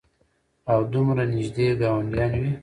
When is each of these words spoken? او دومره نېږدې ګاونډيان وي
او 0.71 0.79
دومره 0.93 1.23
نېږدې 1.33 1.67
ګاونډيان 1.81 2.33
وي 2.41 2.51